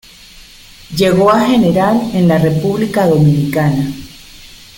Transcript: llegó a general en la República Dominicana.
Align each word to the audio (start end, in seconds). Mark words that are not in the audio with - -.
llegó 0.97 1.29
a 1.29 1.45
general 1.45 2.01
en 2.15 2.27
la 2.27 2.39
República 2.39 3.05
Dominicana. 3.05 3.87